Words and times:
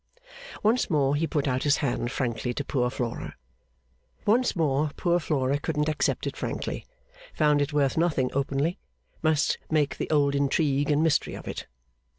Once 0.63 0.89
more 0.89 1.15
he 1.15 1.27
put 1.27 1.47
out 1.47 1.61
his 1.61 1.77
hand 1.77 2.11
frankly 2.11 2.55
to 2.55 2.63
poor 2.65 2.89
Flora; 2.89 3.35
once 4.25 4.55
more 4.55 4.89
poor 4.97 5.19
Flora 5.19 5.59
couldn't 5.59 5.87
accept 5.87 6.25
it 6.25 6.35
frankly, 6.35 6.87
found 7.35 7.61
it 7.61 7.71
worth 7.71 7.97
nothing 7.97 8.31
openly, 8.33 8.79
must 9.21 9.59
make 9.69 9.97
the 9.99 10.09
old 10.09 10.33
intrigue 10.33 10.89
and 10.89 11.03
mystery 11.03 11.35
of 11.35 11.47
it. 11.47 11.67